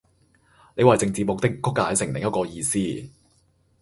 [0.75, 2.79] 你為政治目的曲解成另一個意思